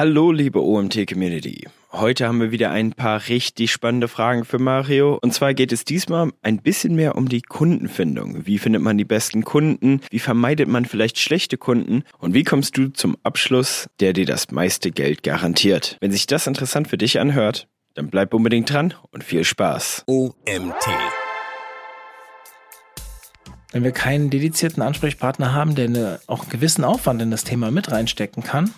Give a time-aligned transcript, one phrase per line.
[0.00, 1.66] Hallo, liebe OMT-Community.
[1.90, 5.18] Heute haben wir wieder ein paar richtig spannende Fragen für Mario.
[5.20, 8.46] Und zwar geht es diesmal ein bisschen mehr um die Kundenfindung.
[8.46, 10.00] Wie findet man die besten Kunden?
[10.08, 12.04] Wie vermeidet man vielleicht schlechte Kunden?
[12.18, 15.96] Und wie kommst du zum Abschluss, der dir das meiste Geld garantiert?
[16.00, 20.04] Wenn sich das interessant für dich anhört, dann bleib unbedingt dran und viel Spaß.
[20.06, 20.86] OMT.
[23.72, 27.90] Wenn wir keinen dedizierten Ansprechpartner haben, der auch einen gewissen Aufwand in das Thema mit
[27.90, 28.72] reinstecken kann,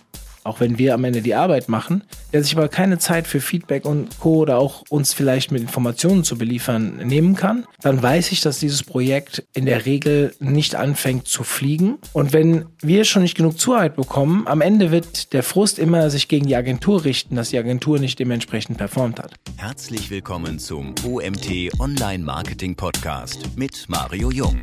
[0.45, 3.84] auch wenn wir am Ende die Arbeit machen, der sich aber keine Zeit für Feedback
[3.84, 4.38] und Co.
[4.38, 8.83] oder auch uns vielleicht mit Informationen zu beliefern nehmen kann, dann weiß ich, dass dieses
[8.83, 11.98] Projekt in der Regel nicht anfängt zu fliegen.
[12.12, 16.28] Und wenn wir schon nicht genug Zuarbeit bekommen, am Ende wird der Frust immer sich
[16.28, 19.34] gegen die Agentur richten, dass die Agentur nicht dementsprechend performt hat.
[19.56, 24.62] Herzlich willkommen zum OMT Online Marketing Podcast mit Mario Jung.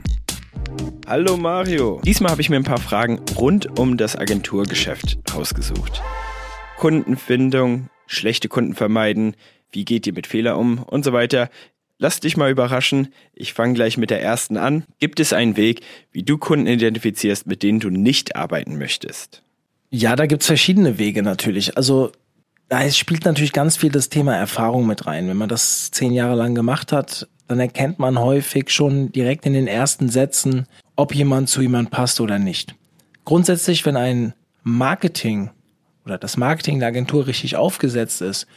[1.07, 2.01] Hallo Mario.
[2.03, 6.01] Diesmal habe ich mir ein paar Fragen rund um das Agenturgeschäft rausgesucht.
[6.77, 9.35] Kundenfindung, schlechte Kunden vermeiden,
[9.71, 11.49] wie geht ihr mit Fehler um und so weiter.
[11.97, 13.13] Lass dich mal überraschen.
[13.33, 14.83] Ich fange gleich mit der ersten an.
[14.99, 15.81] Gibt es einen Weg,
[16.11, 19.43] wie du Kunden identifizierst, mit denen du nicht arbeiten möchtest?
[19.89, 21.77] Ja, da gibt's verschiedene Wege natürlich.
[21.77, 22.11] Also
[22.69, 25.27] da spielt natürlich ganz viel das Thema Erfahrung mit rein.
[25.27, 29.53] Wenn man das zehn Jahre lang gemacht hat, dann erkennt man häufig schon direkt in
[29.53, 32.75] den ersten Sätzen, ob jemand zu jemand passt oder nicht.
[33.25, 35.49] Grundsätzlich, wenn ein Marketing
[36.05, 38.47] oder das Marketing der Agentur richtig aufgesetzt ist,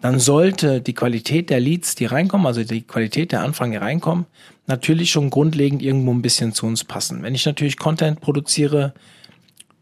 [0.00, 4.26] dann sollte die Qualität der Leads, die reinkommen, also die Qualität der Anfragen, die reinkommen,
[4.66, 7.22] natürlich schon grundlegend irgendwo ein bisschen zu uns passen.
[7.22, 8.94] Wenn ich natürlich Content produziere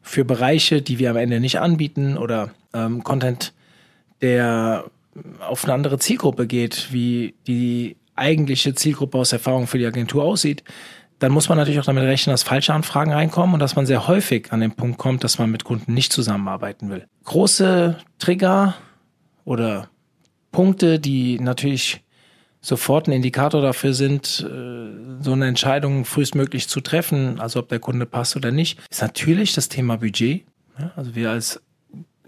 [0.02, 3.52] für Bereiche, die wir am Ende nicht anbieten oder ähm, Content,
[4.20, 4.84] der
[5.40, 10.64] auf eine andere Zielgruppe geht, wie die eigentliche Zielgruppe aus Erfahrung für die Agentur aussieht,
[11.18, 14.06] dann muss man natürlich auch damit rechnen, dass falsche Anfragen reinkommen und dass man sehr
[14.06, 17.06] häufig an den Punkt kommt, dass man mit Kunden nicht zusammenarbeiten will.
[17.24, 18.74] Große Trigger
[19.44, 19.88] oder
[20.52, 22.02] Punkte, die natürlich
[22.60, 27.78] sofort ein Indikator dafür sind, äh, so eine Entscheidung frühestmöglich zu treffen, also ob der
[27.78, 30.44] Kunde passt oder nicht, ist natürlich das Thema Budget.
[30.96, 31.60] Also wir als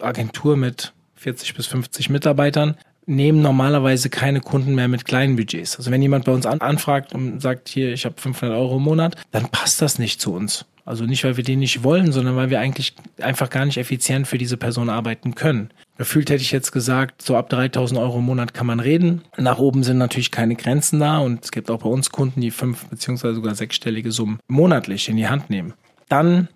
[0.01, 2.77] Agentur mit 40 bis 50 Mitarbeitern
[3.11, 5.77] nehmen normalerweise keine Kunden mehr mit kleinen Budgets.
[5.77, 8.85] Also wenn jemand bei uns an, anfragt und sagt, hier, ich habe 500 Euro im
[8.85, 10.65] Monat, dann passt das nicht zu uns.
[10.87, 14.27] Also nicht, weil wir den nicht wollen, sondern weil wir eigentlich einfach gar nicht effizient
[14.27, 15.71] für diese Person arbeiten können.
[15.99, 19.23] Gefühlt hätte ich jetzt gesagt, so ab 3000 Euro im Monat kann man reden.
[19.37, 22.51] Nach oben sind natürlich keine Grenzen da und es gibt auch bei uns Kunden, die
[22.51, 25.75] fünf beziehungsweise sogar sechsstellige Summen monatlich in die Hand nehmen.
[26.09, 26.49] Dann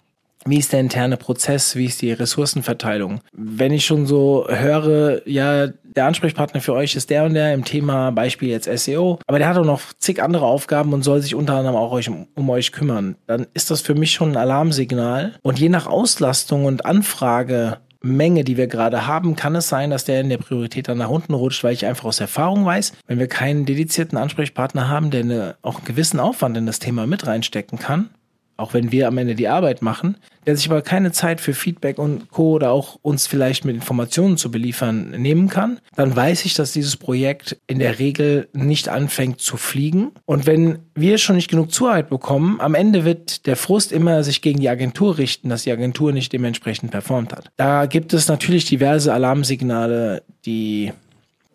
[0.47, 3.21] wie ist der interne Prozess, wie ist die Ressourcenverteilung.
[3.33, 7.65] Wenn ich schon so höre, ja, der Ansprechpartner für euch ist der und der im
[7.65, 11.35] Thema Beispiel jetzt SEO, aber der hat auch noch zig andere Aufgaben und soll sich
[11.35, 15.35] unter anderem auch euch, um, euch kümmern, dann ist das für mich schon ein Alarmsignal.
[15.43, 20.05] Und je nach Auslastung und Anfrage Menge, die wir gerade haben, kann es sein, dass
[20.05, 23.19] der in der Priorität dann nach unten rutscht, weil ich einfach aus Erfahrung weiß, wenn
[23.19, 27.27] wir keinen dedizierten Ansprechpartner haben, der eine, auch einen gewissen Aufwand in das Thema mit
[27.27, 28.11] reinstecken kann,
[28.57, 30.17] auch wenn wir am Ende die Arbeit machen,
[30.47, 32.53] der sich aber keine Zeit für Feedback und Co.
[32.53, 36.97] oder auch uns vielleicht mit Informationen zu beliefern nehmen kann, dann weiß ich, dass dieses
[36.97, 40.13] Projekt in der Regel nicht anfängt zu fliegen.
[40.27, 44.43] Und wenn wir schon nicht genug Zuarbeit bekommen, am Ende wird der Frust immer sich
[44.43, 47.51] gegen die Agentur richten, dass die Agentur nicht dementsprechend performt hat.
[47.57, 50.93] Da gibt es natürlich diverse Alarmsignale, die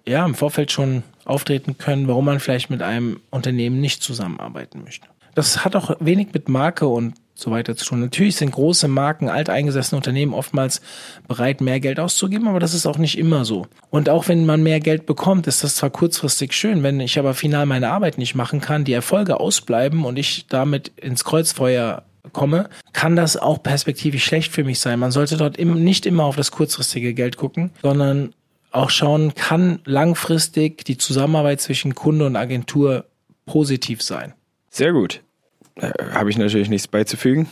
[0.05, 5.07] ja im Vorfeld schon auftreten können, warum man vielleicht mit einem Unternehmen nicht zusammenarbeiten möchte.
[5.39, 8.01] Das hat auch wenig mit Marke und so weiter zu tun.
[8.01, 10.81] Natürlich sind große Marken, alteingesessene Unternehmen oftmals
[11.29, 13.65] bereit, mehr Geld auszugeben, aber das ist auch nicht immer so.
[13.89, 17.33] Und auch wenn man mehr Geld bekommt, ist das zwar kurzfristig schön, wenn ich aber
[17.33, 22.69] final meine Arbeit nicht machen kann, die Erfolge ausbleiben und ich damit ins Kreuzfeuer komme,
[22.91, 24.99] kann das auch perspektivisch schlecht für mich sein.
[24.99, 28.33] Man sollte dort nicht immer auf das kurzfristige Geld gucken, sondern
[28.71, 33.05] auch schauen, kann langfristig die Zusammenarbeit zwischen Kunde und Agentur
[33.45, 34.33] positiv sein.
[34.69, 35.21] Sehr gut.
[35.81, 37.47] Äh, Habe ich natürlich nichts beizufügen.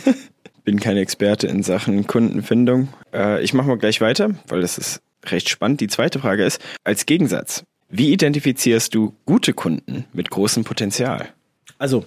[0.64, 2.88] Bin kein Experte in Sachen Kundenfindung.
[3.12, 5.80] Äh, ich mache mal gleich weiter, weil das ist recht spannend.
[5.80, 11.28] Die zweite Frage ist, als Gegensatz, wie identifizierst du gute Kunden mit großem Potenzial?
[11.78, 12.04] Also,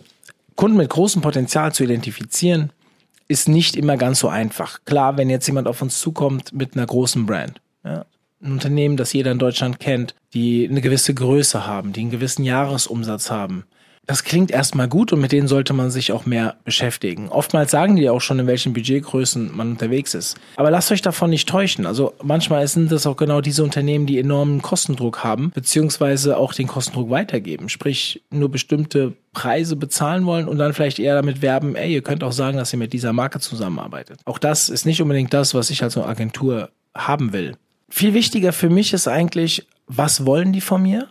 [0.55, 2.71] Kunden mit großem Potenzial zu identifizieren,
[3.29, 4.79] ist nicht immer ganz so einfach.
[4.85, 8.05] Klar, wenn jetzt jemand auf uns zukommt mit einer großen Brand, ja,
[8.41, 12.43] ein Unternehmen, das jeder in Deutschland kennt, die eine gewisse Größe haben, die einen gewissen
[12.43, 13.65] Jahresumsatz haben,
[14.05, 17.29] das klingt erstmal gut und mit denen sollte man sich auch mehr beschäftigen.
[17.29, 20.35] Oftmals sagen die auch schon, in welchen Budgetgrößen man unterwegs ist.
[20.55, 21.85] Aber lasst euch davon nicht täuschen.
[21.85, 26.65] Also manchmal sind das auch genau diese Unternehmen, die enormen Kostendruck haben, beziehungsweise auch den
[26.65, 27.69] Kostendruck weitergeben.
[27.69, 32.23] Sprich, nur bestimmte Preise bezahlen wollen und dann vielleicht eher damit werben, ey, ihr könnt
[32.23, 34.21] auch sagen, dass ihr mit dieser Marke zusammenarbeitet.
[34.25, 37.55] Auch das ist nicht unbedingt das, was ich als Agentur haben will.
[37.89, 41.07] Viel wichtiger für mich ist eigentlich, was wollen die von mir?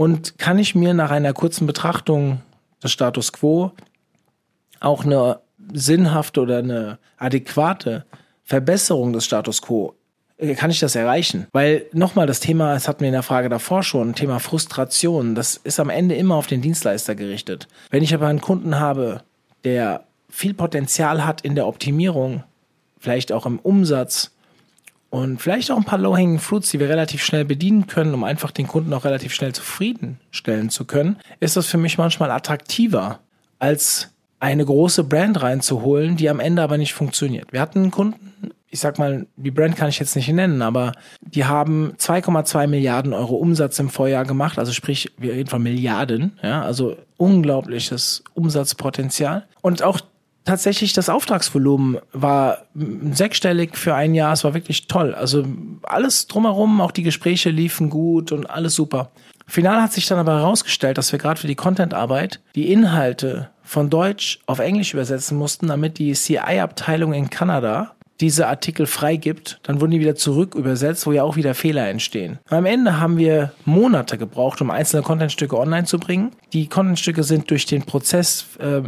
[0.00, 2.40] Und kann ich mir nach einer kurzen Betrachtung
[2.82, 3.72] des Status quo
[4.80, 5.40] auch eine
[5.74, 8.06] sinnhafte oder eine adäquate
[8.42, 9.92] Verbesserung des Status quo
[10.38, 11.48] äh, kann ich das erreichen?
[11.52, 15.58] Weil nochmal das Thema, es hatten wir in der Frage davor schon, Thema Frustration, das
[15.58, 17.68] ist am Ende immer auf den Dienstleister gerichtet.
[17.90, 19.20] Wenn ich aber einen Kunden habe,
[19.64, 22.42] der viel Potenzial hat in der Optimierung,
[22.98, 24.30] vielleicht auch im Umsatz
[25.10, 28.52] und vielleicht auch ein paar Low-Hanging Fruits, die wir relativ schnell bedienen können, um einfach
[28.52, 33.18] den Kunden auch relativ schnell zufriedenstellen zu können, ist das für mich manchmal attraktiver,
[33.58, 37.52] als eine große Brand reinzuholen, die am Ende aber nicht funktioniert.
[37.52, 40.92] Wir hatten einen Kunden, ich sag mal, die Brand kann ich jetzt nicht nennen, aber
[41.20, 46.38] die haben 2,2 Milliarden Euro Umsatz im Vorjahr gemacht, also sprich, wir reden von Milliarden,
[46.40, 49.46] ja, also unglaubliches Umsatzpotenzial.
[49.60, 50.00] Und auch
[50.50, 52.64] tatsächlich das Auftragsvolumen war
[53.12, 54.32] sechsstellig für ein Jahr.
[54.32, 55.14] Es war wirklich toll.
[55.14, 55.44] Also
[55.84, 59.12] alles drumherum, auch die Gespräche liefen gut und alles super.
[59.46, 63.90] Final hat sich dann aber herausgestellt, dass wir gerade für die Content-Arbeit die Inhalte von
[63.90, 69.92] Deutsch auf Englisch übersetzen mussten, damit die CI-Abteilung in Kanada diese Artikel freigibt, dann wurden
[69.92, 72.38] die wieder zurück übersetzt, wo ja auch wieder Fehler entstehen.
[72.48, 76.32] Am Ende haben wir Monate gebraucht, um einzelne Contentstücke online zu bringen.
[76.52, 78.82] Die Contentstücke sind durch den Prozess äh,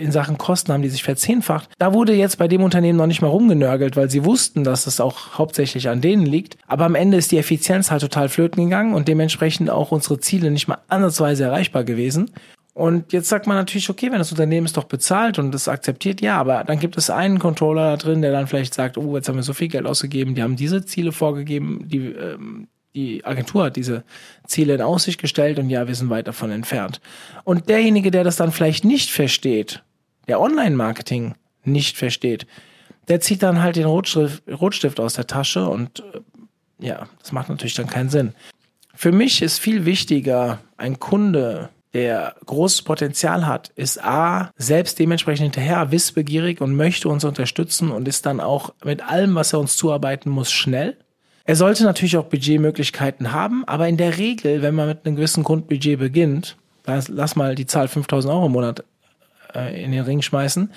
[0.00, 1.68] in Sachen Kosten haben die sich verzehnfacht.
[1.78, 5.00] Da wurde jetzt bei dem Unternehmen noch nicht mal rumgenörgelt, weil sie wussten, dass es
[5.00, 6.56] auch hauptsächlich an denen liegt.
[6.66, 10.50] Aber am Ende ist die Effizienz halt total flöten gegangen und dementsprechend auch unsere Ziele
[10.50, 12.30] nicht mal ansatzweise erreichbar gewesen.
[12.72, 16.20] Und jetzt sagt man natürlich, okay, wenn das Unternehmen es doch bezahlt und es akzeptiert,
[16.20, 19.28] ja, aber dann gibt es einen Controller da drin, der dann vielleicht sagt, oh, jetzt
[19.28, 23.64] haben wir so viel Geld ausgegeben, die haben diese Ziele vorgegeben, die, ähm, die Agentur
[23.64, 24.04] hat diese
[24.46, 27.00] Ziele in Aussicht gestellt und ja, wir sind weit davon entfernt.
[27.44, 29.82] Und derjenige, der das dann vielleicht nicht versteht,
[30.28, 31.34] der Online-Marketing
[31.64, 32.46] nicht versteht,
[33.08, 37.48] der zieht dann halt den Rotstift, Rotstift aus der Tasche und äh, ja, das macht
[37.48, 38.32] natürlich dann keinen Sinn.
[38.94, 45.54] Für mich ist viel wichtiger, ein Kunde, der großes Potenzial hat, ist A, selbst dementsprechend
[45.54, 49.76] hinterher, wissbegierig und möchte uns unterstützen und ist dann auch mit allem, was er uns
[49.76, 50.96] zuarbeiten muss, schnell.
[51.44, 55.42] Er sollte natürlich auch Budgetmöglichkeiten haben, aber in der Regel, wenn man mit einem gewissen
[55.42, 56.56] Grundbudget beginnt,
[56.86, 58.84] lass mal die Zahl 5000 Euro im Monat
[59.54, 60.70] äh, in den Ring schmeißen,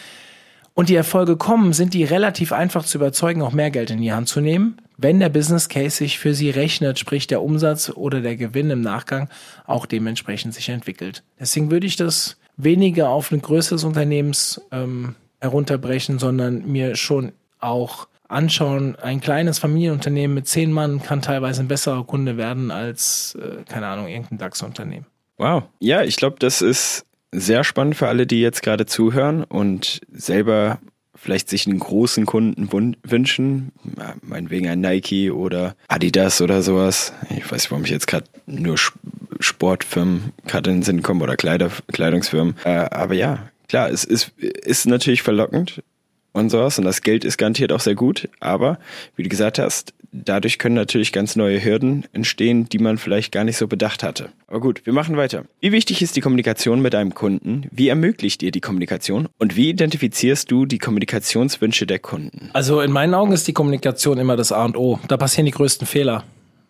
[0.76, 4.12] und die Erfolge kommen, sind die relativ einfach zu überzeugen, auch mehr Geld in die
[4.12, 8.22] Hand zu nehmen, wenn der Business Case sich für sie rechnet, sprich der Umsatz oder
[8.22, 9.30] der Gewinn im Nachgang
[9.66, 11.24] auch dementsprechend sich entwickelt.
[11.40, 18.08] Deswegen würde ich das weniger auf ein größeres Unternehmens ähm, herunterbrechen, sondern mir schon auch
[18.28, 23.64] anschauen, ein kleines Familienunternehmen mit zehn Mann kann teilweise ein besserer Kunde werden als, äh,
[23.70, 25.06] keine Ahnung, irgendein DAX-Unternehmen.
[25.38, 25.64] Wow.
[25.80, 30.80] Ja, ich glaube, das ist sehr spannend für alle, die jetzt gerade zuhören und selber
[31.24, 32.70] vielleicht sich einen großen Kunden
[33.04, 33.72] wünschen,
[34.22, 37.14] meinetwegen ein Nike oder Adidas oder sowas.
[37.30, 38.76] Ich weiß nicht, warum ich jetzt gerade nur
[39.40, 42.56] Sportfirmen gerade in den Sinn komme oder Kleider, Kleidungsfirmen.
[42.66, 45.82] Äh, aber ja, klar, es ist, ist natürlich verlockend
[46.34, 48.80] und sowas und das Geld ist garantiert auch sehr gut, aber
[49.16, 53.44] wie du gesagt hast, dadurch können natürlich ganz neue Hürden entstehen, die man vielleicht gar
[53.44, 54.30] nicht so bedacht hatte.
[54.48, 55.46] Aber gut, wir machen weiter.
[55.60, 57.68] Wie wichtig ist die Kommunikation mit einem Kunden?
[57.72, 59.28] Wie ermöglicht ihr die Kommunikation?
[59.40, 62.50] Und wie identifizierst du die Kommunikationswünsche der Kunden?
[62.54, 65.00] Also in meinen Augen ist die Kommunikation immer das A und O.
[65.08, 66.24] Da passieren die größten Fehler.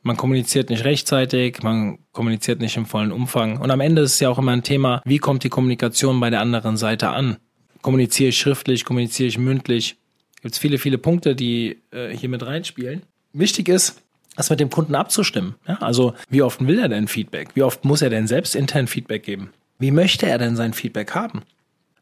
[0.06, 3.58] Man kommuniziert nicht rechtzeitig, man kommuniziert nicht im vollen Umfang.
[3.58, 6.30] Und am Ende ist es ja auch immer ein Thema, wie kommt die Kommunikation bei
[6.30, 7.38] der anderen Seite an?
[7.84, 9.98] Kommuniziere ich schriftlich, kommuniziere ich mündlich?
[10.42, 13.04] Gibt es viele, viele Punkte, die äh, hier mit reinspielen.
[13.34, 14.02] Wichtig ist,
[14.36, 15.56] das mit dem Kunden abzustimmen.
[15.68, 17.50] Ja, also wie oft will er denn Feedback?
[17.54, 19.52] Wie oft muss er denn selbst intern Feedback geben?
[19.80, 21.44] Wie möchte er denn sein Feedback haben?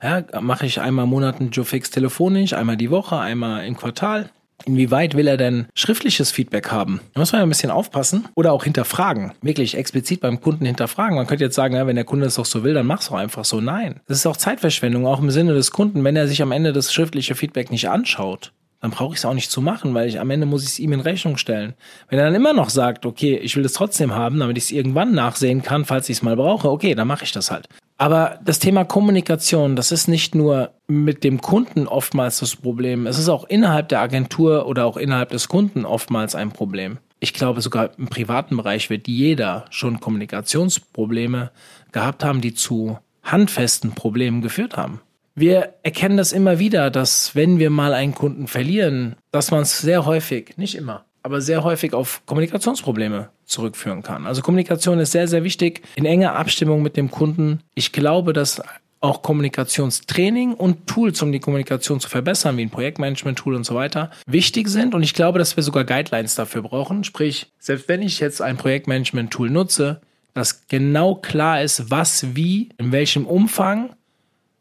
[0.02, 3.76] Ja, mache ich einmal im Monat einen Joe Fix telefonisch, einmal die Woche, einmal im
[3.76, 4.30] Quartal?
[4.66, 7.02] Inwieweit will er denn schriftliches Feedback haben?
[7.14, 9.34] Da muss man ja ein bisschen aufpassen oder auch hinterfragen.
[9.42, 11.16] Wirklich explizit beim Kunden hinterfragen.
[11.16, 13.16] Man könnte jetzt sagen, ja, wenn der Kunde es doch so will, dann mach's doch
[13.16, 13.62] einfach so.
[13.62, 14.00] Nein.
[14.08, 16.94] Das ist auch Zeitverschwendung, auch im Sinne des Kunden, wenn er sich am Ende das
[16.94, 20.32] schriftliche Feedback nicht anschaut dann brauche ich es auch nicht zu machen, weil ich am
[20.32, 21.76] Ende muss ich es ihm in Rechnung stellen.
[22.10, 24.72] Wenn er dann immer noch sagt, okay, ich will es trotzdem haben, damit ich es
[24.72, 27.68] irgendwann nachsehen kann, falls ich es mal brauche, okay, dann mache ich das halt.
[28.02, 33.20] Aber das Thema Kommunikation, das ist nicht nur mit dem Kunden oftmals das Problem, es
[33.20, 36.98] ist auch innerhalb der Agentur oder auch innerhalb des Kunden oftmals ein Problem.
[37.20, 41.52] Ich glaube, sogar im privaten Bereich wird jeder schon Kommunikationsprobleme
[41.92, 45.00] gehabt haben, die zu handfesten Problemen geführt haben.
[45.36, 49.80] Wir erkennen das immer wieder, dass wenn wir mal einen Kunden verlieren, dass man es
[49.80, 54.26] sehr häufig, nicht immer, aber sehr häufig auf Kommunikationsprobleme zurückführen kann.
[54.26, 57.62] Also Kommunikation ist sehr, sehr wichtig in enger Abstimmung mit dem Kunden.
[57.76, 58.62] Ich glaube, dass
[59.02, 64.12] auch Kommunikationstraining und Tools, um die Kommunikation zu verbessern, wie ein Projektmanagement-Tool und so weiter,
[64.28, 64.94] wichtig sind.
[64.94, 67.04] Und ich glaube, dass wir sogar Guidelines dafür brauchen.
[67.04, 70.02] Sprich, selbst wenn ich jetzt ein Projektmanagement-Tool nutze,
[70.36, 73.96] dass genau klar ist, was, wie, in welchem Umfang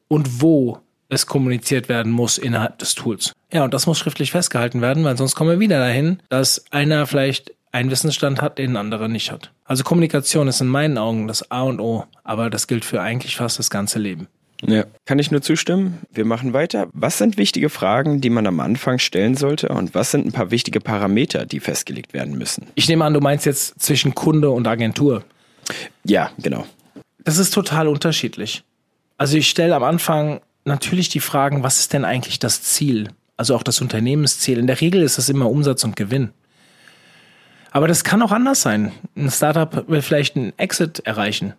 [0.09, 0.79] und wo
[1.11, 3.33] es kommuniziert werden muss innerhalb des Tools.
[3.52, 7.07] Ja, und das muss schriftlich festgehalten werden, weil sonst kommen wir wieder dahin, dass einer
[7.07, 9.52] vielleicht einen Wissensstand hat, den ein anderer nicht hat.
[9.64, 13.37] Also Kommunikation ist in meinen Augen das A und O, aber das gilt für eigentlich
[13.37, 14.28] fast das ganze Leben.
[14.66, 16.00] Ja, kann ich nur zustimmen.
[16.12, 16.88] Wir machen weiter.
[16.92, 20.50] Was sind wichtige Fragen, die man am Anfang stellen sollte und was sind ein paar
[20.50, 22.66] wichtige Parameter, die festgelegt werden müssen?
[22.75, 25.25] Ich nehme an, du meinst jetzt zwischen Kunde und Agentur.
[26.04, 26.66] Ja, genau.
[27.25, 28.62] Das ist total unterschiedlich.
[29.16, 33.09] Also ich stelle am Anfang natürlich die Fragen, was ist denn eigentlich das Ziel?
[33.40, 34.59] Also auch das Unternehmensziel.
[34.59, 36.28] In der Regel ist es immer Umsatz und Gewinn.
[37.70, 38.92] Aber das kann auch anders sein.
[39.16, 41.54] Ein Startup will vielleicht einen Exit erreichen.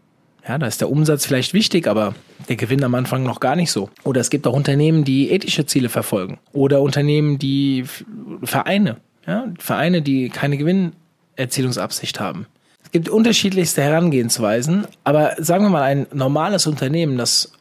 [0.47, 2.13] Ja, da ist der Umsatz vielleicht wichtig, aber
[2.47, 3.89] der Gewinn am Anfang noch gar nicht so.
[4.03, 6.37] Oder es gibt auch Unternehmen, die ethische Ziele verfolgen.
[6.53, 7.85] Oder Unternehmen, die
[8.43, 8.97] Vereine.
[9.25, 12.45] Ja, Vereine, die keine Gewinnerzielungsabsicht haben.
[12.83, 17.53] Es gibt unterschiedlichste Herangehensweisen, aber sagen wir mal, ein normales Unternehmen, das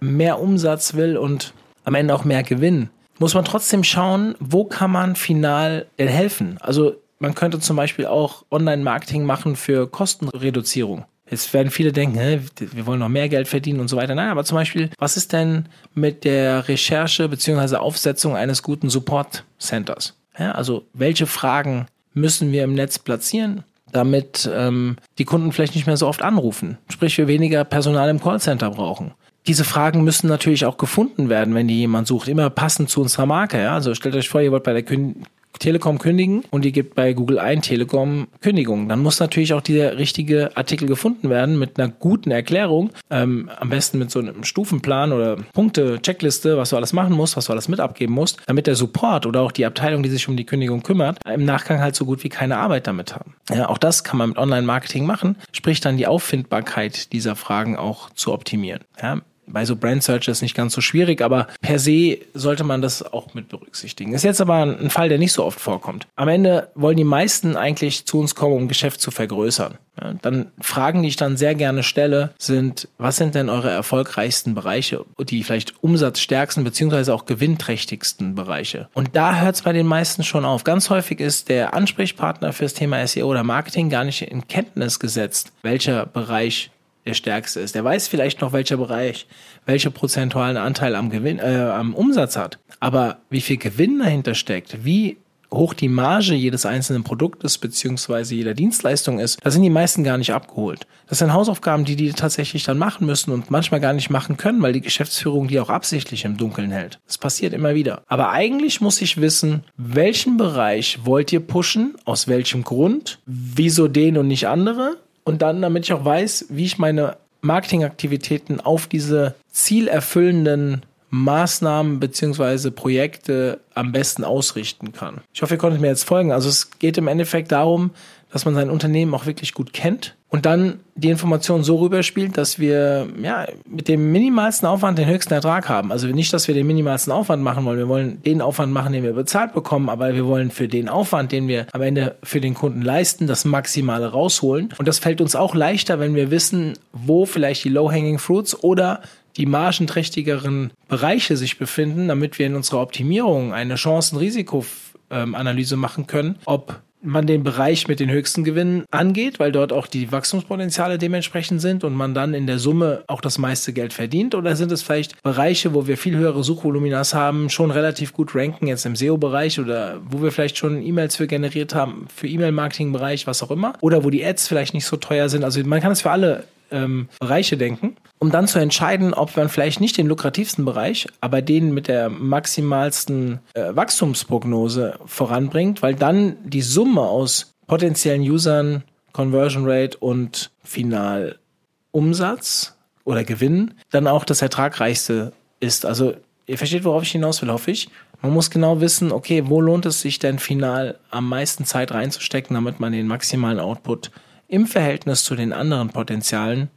[0.00, 1.54] mehr Umsatz will und
[1.84, 6.56] am Ende auch mehr Gewinn, muss man trotzdem schauen, wo kann man final denn helfen?
[6.60, 11.04] Also man könnte zum Beispiel auch Online-Marketing machen für Kostenreduzierung.
[11.30, 12.18] Jetzt werden viele denken,
[12.58, 14.14] wir wollen noch mehr Geld verdienen und so weiter.
[14.14, 19.44] Nein, aber zum Beispiel, was ist denn mit der Recherche beziehungsweise Aufsetzung eines guten Support
[19.58, 20.14] Centers?
[20.38, 25.86] Ja, also welche Fragen müssen wir im Netz platzieren, damit ähm, die Kunden vielleicht nicht
[25.86, 26.78] mehr so oft anrufen?
[26.88, 29.12] Sprich, wir weniger Personal im Callcenter brauchen
[29.48, 33.26] diese Fragen müssen natürlich auch gefunden werden, wenn die jemand sucht, immer passend zu unserer
[33.26, 33.60] Marke.
[33.60, 33.74] Ja?
[33.74, 35.24] Also stellt euch vor, ihr wollt bei der Kün
[35.58, 38.88] Telekom kündigen und ihr gebt bei Google ein Telekom Kündigung.
[38.88, 43.70] Dann muss natürlich auch dieser richtige Artikel gefunden werden mit einer guten Erklärung, ähm, am
[43.70, 47.52] besten mit so einem Stufenplan oder Punkte, Checkliste, was du alles machen musst, was du
[47.52, 50.46] alles mit abgeben musst, damit der Support oder auch die Abteilung, die sich um die
[50.46, 53.34] Kündigung kümmert, im Nachgang halt so gut wie keine Arbeit damit haben.
[53.50, 58.10] Ja, auch das kann man mit Online-Marketing machen, sprich dann die Auffindbarkeit dieser Fragen auch
[58.10, 58.84] zu optimieren.
[59.02, 62.82] Ja, bei so Brand Search ist nicht ganz so schwierig, aber per se sollte man
[62.82, 64.14] das auch mit berücksichtigen.
[64.14, 66.06] Ist jetzt aber ein Fall, der nicht so oft vorkommt.
[66.16, 69.78] Am Ende wollen die meisten eigentlich zu uns kommen, um Geschäft zu vergrößern.
[70.00, 74.54] Ja, dann Fragen, die ich dann sehr gerne stelle, sind, was sind denn eure erfolgreichsten
[74.54, 78.88] Bereiche, die vielleicht umsatzstärksten beziehungsweise auch gewinnträchtigsten Bereiche?
[78.94, 80.64] Und da hört es bei den meisten schon auf.
[80.64, 85.52] Ganz häufig ist der Ansprechpartner fürs Thema SEO oder Marketing gar nicht in Kenntnis gesetzt,
[85.62, 86.70] welcher Bereich
[87.08, 87.74] der stärkste ist.
[87.74, 89.26] Der weiß vielleicht noch, welcher Bereich
[89.66, 92.58] welche prozentualen Anteil am Gewinn, äh, am Umsatz hat.
[92.80, 95.18] Aber wie viel Gewinn dahinter steckt, wie
[95.50, 100.18] hoch die Marge jedes einzelnen Produktes beziehungsweise jeder Dienstleistung ist, da sind die meisten gar
[100.18, 100.86] nicht abgeholt.
[101.08, 104.60] Das sind Hausaufgaben, die die tatsächlich dann machen müssen und manchmal gar nicht machen können,
[104.60, 106.98] weil die Geschäftsführung die auch absichtlich im Dunkeln hält.
[107.06, 108.02] Das passiert immer wieder.
[108.06, 114.18] Aber eigentlich muss ich wissen, welchen Bereich wollt ihr pushen, aus welchem Grund, wieso den
[114.18, 114.96] und nicht andere
[115.28, 122.70] und dann, damit ich auch weiß, wie ich meine Marketingaktivitäten auf diese zielerfüllenden Maßnahmen beziehungsweise
[122.70, 125.20] Projekte am besten ausrichten kann.
[125.34, 126.32] Ich hoffe, ihr konntet mir jetzt folgen.
[126.32, 127.90] Also es geht im Endeffekt darum,
[128.32, 132.58] dass man sein Unternehmen auch wirklich gut kennt und dann die Information so rüberspielt, dass
[132.58, 135.90] wir ja mit dem minimalsten Aufwand den höchsten Ertrag haben.
[135.90, 137.78] Also nicht, dass wir den minimalsten Aufwand machen wollen.
[137.78, 141.32] Wir wollen den Aufwand machen, den wir bezahlt bekommen, aber wir wollen für den Aufwand,
[141.32, 144.68] den wir am Ende für den Kunden leisten, das Maximale rausholen.
[144.76, 149.00] Und das fällt uns auch leichter, wenn wir wissen, wo vielleicht die Low-Hanging Fruits oder
[149.38, 156.80] die margenträchtigeren Bereiche sich befinden, damit wir in unserer Optimierung eine Chancen-Risiko-Analyse machen können, ob
[157.02, 161.84] man den Bereich mit den höchsten Gewinnen angeht, weil dort auch die Wachstumspotenziale dementsprechend sind
[161.84, 164.34] und man dann in der Summe auch das meiste Geld verdient?
[164.34, 168.66] Oder sind es vielleicht Bereiche, wo wir viel höhere Suchvoluminas haben, schon relativ gut ranken,
[168.66, 173.42] jetzt im SEO-Bereich oder wo wir vielleicht schon E-Mails für generiert haben, für E-Mail-Marketing-Bereich, was
[173.42, 173.74] auch immer?
[173.80, 175.44] Oder wo die Ads vielleicht nicht so teuer sind?
[175.44, 179.48] Also man kann es für alle ähm, Bereiche denken, um dann zu entscheiden, ob man
[179.48, 186.36] vielleicht nicht den lukrativsten Bereich, aber den mit der maximalsten äh, Wachstumsprognose voranbringt, weil dann
[186.44, 188.82] die Summe aus potenziellen Usern,
[189.12, 195.86] Conversion Rate und Finalumsatz oder Gewinn dann auch das ertragreichste ist.
[195.86, 196.14] Also
[196.46, 197.88] ihr versteht, worauf ich hinaus will, hoffe ich.
[198.20, 202.54] Man muss genau wissen, okay, wo lohnt es sich denn final am meisten Zeit reinzustecken,
[202.54, 204.10] damit man den maximalen Output
[204.48, 206.68] im Verhältnis zu den anderen Potenzialen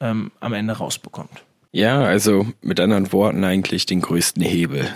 [0.00, 1.44] ähm, am Ende rausbekommt.
[1.70, 4.86] Ja, also mit anderen Worten eigentlich den größten Hebel.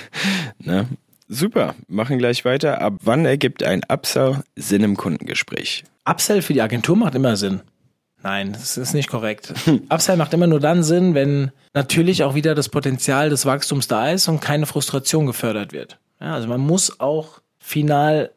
[0.58, 0.88] ne?
[1.28, 2.80] Super, machen gleich weiter.
[2.80, 5.84] Ab wann ergibt ein Upsell Sinn im Kundengespräch?
[6.04, 7.60] Upsell für die Agentur macht immer Sinn.
[8.22, 9.52] Nein, das ist nicht korrekt.
[9.90, 14.10] Upsell macht immer nur dann Sinn, wenn natürlich auch wieder das Potenzial des Wachstums da
[14.10, 15.98] ist und keine Frustration gefördert wird.
[16.20, 18.30] Ja, also man muss auch final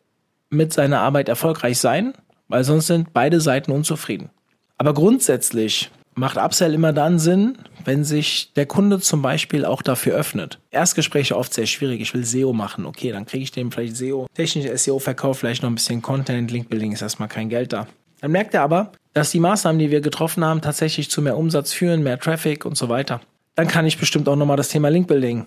[0.49, 2.13] mit seiner Arbeit erfolgreich sein,
[2.47, 4.29] weil sonst sind beide Seiten unzufrieden.
[4.77, 10.15] Aber grundsätzlich macht Upsell immer dann Sinn, wenn sich der Kunde zum Beispiel auch dafür
[10.15, 10.59] öffnet.
[10.71, 12.01] Erstgespräche oft sehr schwierig.
[12.01, 12.85] Ich will SEO machen.
[12.85, 16.51] Okay, dann kriege ich dem vielleicht SEO, technische SEO verkauft, vielleicht noch ein bisschen Content.
[16.51, 17.87] Linkbuilding ist erstmal kein Geld da.
[18.21, 21.71] Dann merkt er aber, dass die Maßnahmen, die wir getroffen haben, tatsächlich zu mehr Umsatz
[21.71, 23.21] führen, mehr Traffic und so weiter.
[23.55, 25.45] Dann kann ich bestimmt auch nochmal das Thema Linkbuilding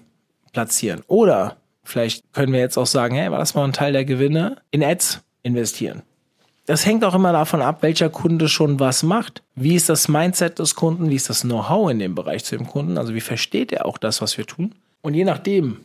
[0.53, 1.03] platzieren.
[1.09, 4.57] Oder vielleicht können wir jetzt auch sagen, hey, war das mal ein Teil der Gewinne
[4.71, 6.03] in Ads investieren.
[6.71, 9.43] Das hängt auch immer davon ab, welcher Kunde schon was macht.
[9.57, 11.11] Wie ist das Mindset des Kunden?
[11.11, 12.97] Wie ist das Know-how in dem Bereich zu dem Kunden?
[12.97, 14.77] Also wie versteht er auch das, was wir tun?
[15.03, 15.79] Und je nachdem,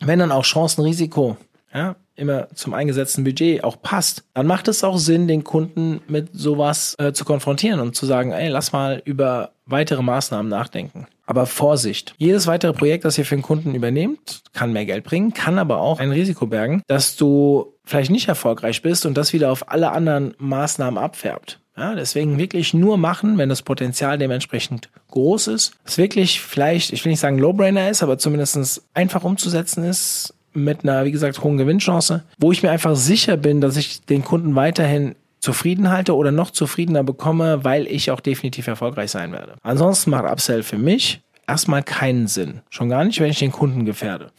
[0.00, 1.36] wenn dann auch Chancen, Risiko,
[1.72, 6.30] ja, immer zum eingesetzten Budget auch passt, dann macht es auch Sinn, den Kunden mit
[6.32, 11.06] sowas äh, zu konfrontieren und zu sagen, ey, lass mal über weitere Maßnahmen nachdenken.
[11.24, 12.14] Aber Vorsicht.
[12.18, 15.80] Jedes weitere Projekt, das ihr für den Kunden übernehmt, kann mehr Geld bringen, kann aber
[15.80, 19.92] auch ein Risiko bergen, dass du vielleicht nicht erfolgreich bist und das wieder auf alle
[19.92, 21.60] anderen Maßnahmen abfärbt.
[21.76, 25.72] Ja, deswegen wirklich nur machen, wenn das Potenzial dementsprechend groß ist.
[25.84, 30.82] Es wirklich vielleicht, ich will nicht sagen Low-Brainer ist, aber zumindest einfach umzusetzen ist mit
[30.82, 34.54] einer, wie gesagt, hohen Gewinnchance, wo ich mir einfach sicher bin, dass ich den Kunden
[34.54, 39.56] weiterhin zufrieden halte oder noch zufriedener bekomme, weil ich auch definitiv erfolgreich sein werde.
[39.62, 42.60] Ansonsten macht Upsell für mich erstmal keinen Sinn.
[42.70, 44.30] Schon gar nicht, wenn ich den Kunden gefährde.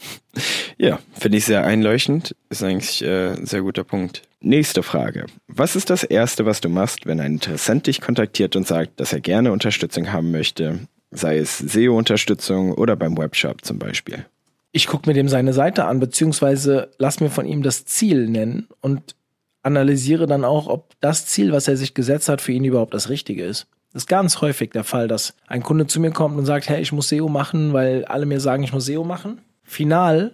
[0.77, 2.36] Ja, finde ich sehr einleuchtend.
[2.50, 4.24] Ist eigentlich äh, ein sehr guter Punkt.
[4.41, 5.27] Nächste Frage.
[5.48, 9.13] Was ist das Erste, was du machst, wenn ein Interessent dich kontaktiert und sagt, dass
[9.13, 10.79] er gerne Unterstützung haben möchte?
[11.12, 14.25] Sei es SEO-Unterstützung oder beim Webshop zum Beispiel.
[14.74, 18.68] Ich gucke mir dem seine Seite an, beziehungsweise lass mir von ihm das Ziel nennen
[18.82, 19.15] und
[19.62, 23.08] analysiere dann auch, ob das Ziel, was er sich gesetzt hat, für ihn überhaupt das
[23.08, 23.68] Richtige ist.
[23.94, 26.82] Das ist ganz häufig der Fall, dass ein Kunde zu mir kommt und sagt, hey,
[26.82, 29.39] ich muss SEO machen, weil alle mir sagen, ich muss SEO machen.
[29.63, 30.32] Final,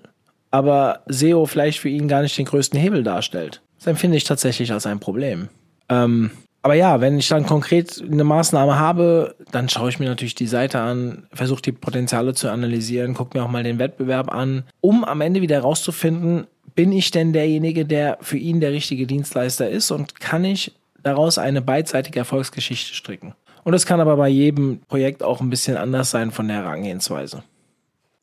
[0.49, 3.61] aber SEO vielleicht für ihn gar nicht den größten Hebel darstellt.
[3.77, 5.49] Das empfinde ich tatsächlich als ein Problem.
[5.89, 10.35] Ähm, aber ja, wenn ich dann konkret eine Maßnahme habe, dann schaue ich mir natürlich
[10.35, 14.63] die Seite an, versuche die Potenziale zu analysieren, gucke mir auch mal den Wettbewerb an,
[14.81, 19.69] um am Ende wieder herauszufinden, bin ich denn derjenige, der für ihn der richtige Dienstleister
[19.69, 23.33] ist und kann ich daraus eine beidseitige Erfolgsgeschichte stricken.
[23.63, 27.43] Und es kann aber bei jedem Projekt auch ein bisschen anders sein von der Herangehensweise.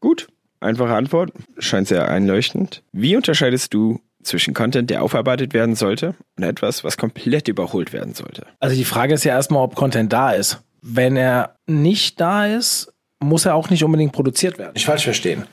[0.00, 0.28] Gut,
[0.60, 2.82] einfache Antwort, scheint sehr einleuchtend.
[2.92, 8.14] Wie unterscheidest du zwischen Content, der aufarbeitet werden sollte und etwas, was komplett überholt werden
[8.14, 8.46] sollte?
[8.60, 10.62] Also die Frage ist ja erstmal, ob Content da ist.
[10.82, 14.72] Wenn er nicht da ist, muss er auch nicht unbedingt produziert werden.
[14.74, 15.44] Nicht falsch verstehen.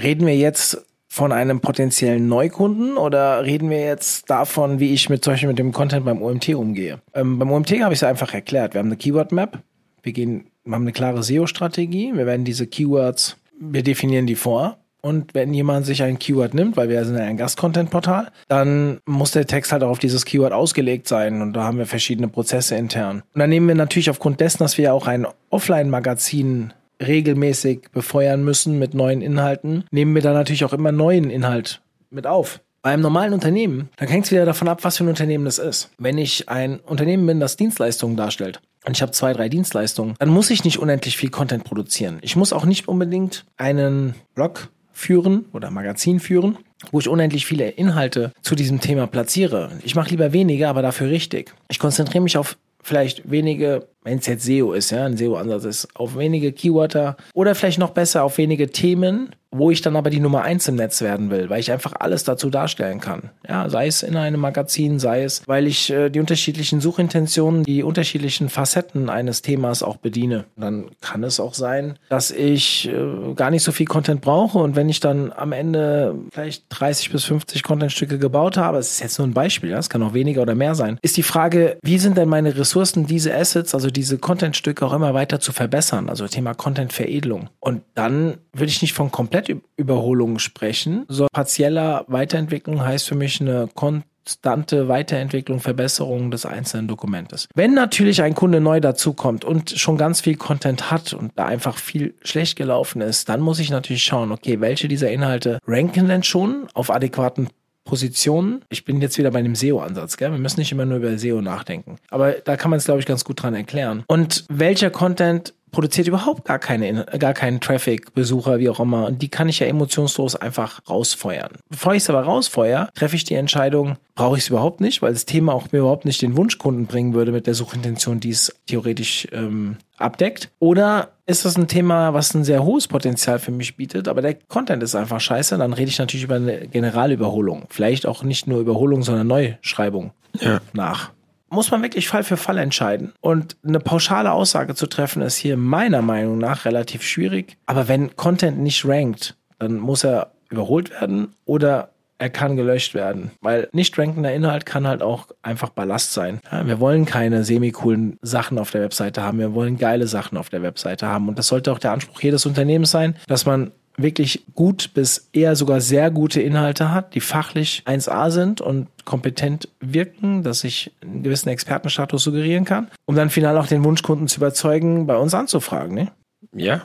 [0.00, 5.24] Reden wir jetzt von einem potenziellen Neukunden oder reden wir jetzt davon, wie ich mit
[5.24, 7.00] Beispiel mit dem Content beim OMT umgehe?
[7.14, 8.74] Ähm, beim OMT habe ich es einfach erklärt.
[8.74, 9.62] Wir haben eine Keyword Map.
[10.02, 12.12] Wir gehen, wir haben eine klare SEO-Strategie.
[12.14, 14.83] Wir werden diese Keywords, wir definieren die vor.
[15.04, 19.46] Und wenn jemand sich ein Keyword nimmt, weil wir sind ein Gast-Content-Portal, dann muss der
[19.46, 21.42] Text halt auch auf dieses Keyword ausgelegt sein.
[21.42, 23.22] Und da haben wir verschiedene Prozesse intern.
[23.34, 28.78] Und dann nehmen wir natürlich aufgrund dessen, dass wir auch ein Offline-Magazin regelmäßig befeuern müssen
[28.78, 32.62] mit neuen Inhalten, nehmen wir da natürlich auch immer neuen Inhalt mit auf.
[32.80, 35.58] Bei einem normalen Unternehmen, dann hängt es wieder davon ab, was für ein Unternehmen das
[35.58, 35.90] ist.
[35.98, 40.28] Wenn ich ein Unternehmen bin, das Dienstleistungen darstellt, und ich habe zwei, drei Dienstleistungen, dann
[40.30, 42.18] muss ich nicht unendlich viel Content produzieren.
[42.22, 46.56] Ich muss auch nicht unbedingt einen Blog führen oder Magazin führen,
[46.90, 49.72] wo ich unendlich viele Inhalte zu diesem Thema platziere.
[49.82, 51.52] Ich mache lieber weniger, aber dafür richtig.
[51.68, 55.88] Ich konzentriere mich auf vielleicht wenige, wenn es jetzt SEO ist, ja, ein SEO-Ansatz ist,
[55.96, 60.20] auf wenige Keywörter oder vielleicht noch besser auf wenige Themen, wo ich dann aber die
[60.20, 63.30] Nummer eins im Netz werden will, weil ich einfach alles dazu darstellen kann.
[63.48, 67.82] Ja, sei es in einem Magazin, sei es, weil ich äh, die unterschiedlichen Suchintentionen, die
[67.82, 70.44] unterschiedlichen Facetten eines Themas auch bediene.
[70.56, 74.74] Dann kann es auch sein, dass ich äh, gar nicht so viel Content brauche und
[74.74, 79.18] wenn ich dann am Ende vielleicht 30 bis 50 Contentstücke gebaut habe, das ist jetzt
[79.18, 81.98] nur ein Beispiel, ja, es kann auch weniger oder mehr sein, ist die Frage, wie
[81.98, 86.26] sind denn meine Ressourcen, diese Assets, also diese Contentstücke auch immer weiter zu verbessern, also
[86.26, 87.50] Thema Content-Veredelung.
[87.60, 91.04] Und dann würde ich nicht von komplett Komplettüberholung sprechen.
[91.08, 97.48] So partieller Weiterentwicklung heißt für mich eine konstante Weiterentwicklung, Verbesserung des einzelnen Dokumentes.
[97.54, 101.76] Wenn natürlich ein Kunde neu dazukommt und schon ganz viel Content hat und da einfach
[101.76, 106.22] viel schlecht gelaufen ist, dann muss ich natürlich schauen, okay, welche dieser Inhalte ranken denn
[106.22, 107.48] schon auf adäquaten
[107.84, 108.64] Positionen.
[108.70, 110.32] Ich bin jetzt wieder bei dem SEO-Ansatz, gell?
[110.32, 111.96] Wir müssen nicht immer nur über SEO nachdenken.
[112.08, 114.04] Aber da kann man es, glaube ich, ganz gut dran erklären.
[114.06, 119.06] Und welcher Content produziert überhaupt gar keine, gar keinen Traffic, Besucher, wie auch immer.
[119.06, 121.50] Und die kann ich ja emotionslos einfach rausfeuern.
[121.68, 125.12] Bevor ich es aber rausfeuer, treffe ich die Entscheidung, brauche ich es überhaupt nicht, weil
[125.12, 128.54] das Thema auch mir überhaupt nicht den Wunschkunden bringen würde mit der Suchintention, die es
[128.66, 130.50] theoretisch ähm, abdeckt.
[130.60, 134.34] Oder ist das ein Thema, was ein sehr hohes Potenzial für mich bietet, aber der
[134.34, 137.64] Content ist einfach scheiße, dann rede ich natürlich über eine Generalüberholung.
[137.70, 140.60] Vielleicht auch nicht nur Überholung, sondern Neuschreibung Ja.
[140.72, 141.10] nach
[141.54, 143.12] muss man wirklich Fall für Fall entscheiden.
[143.20, 147.56] Und eine pauschale Aussage zu treffen, ist hier meiner Meinung nach relativ schwierig.
[147.66, 153.32] Aber wenn Content nicht rankt, dann muss er überholt werden oder er kann gelöscht werden.
[153.40, 156.40] Weil nicht rankender Inhalt kann halt auch einfach Ballast sein.
[156.50, 159.38] Ja, wir wollen keine semi-coolen Sachen auf der Webseite haben.
[159.38, 161.28] Wir wollen geile Sachen auf der Webseite haben.
[161.28, 165.56] Und das sollte auch der Anspruch jedes Unternehmens sein, dass man wirklich gut bis eher
[165.56, 171.22] sogar sehr gute Inhalte hat, die fachlich 1A sind und kompetent wirken, dass ich einen
[171.22, 175.94] gewissen Expertenstatus suggerieren kann, um dann final auch den Wunschkunden zu überzeugen, bei uns anzufragen.
[175.94, 176.12] Ne?
[176.54, 176.82] Ja,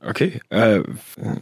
[0.00, 0.40] okay.
[0.50, 0.82] Äh,